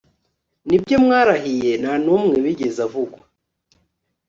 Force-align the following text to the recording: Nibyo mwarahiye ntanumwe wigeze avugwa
Nibyo 0.67 0.95
mwarahiye 1.05 1.71
ntanumwe 1.81 2.35
wigeze 2.43 2.79
avugwa 2.87 3.21